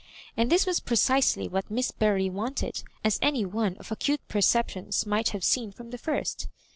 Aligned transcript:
And 0.35 0.49
this 0.49 0.65
was 0.65 0.79
precisely 0.79 1.47
what 1.47 1.69
Miss 1.69 1.91
Bury 1.91 2.27
wanted, 2.27 2.81
as 3.05 3.19
any 3.21 3.45
one 3.45 3.77
of 3.77 3.91
acute 3.91 4.27
perceptions 4.27 5.05
might 5.05 5.29
have 5.29 5.43
seen 5.43 5.71
fi*om 5.71 5.91
the 5.91 5.99
first. 5.99 6.47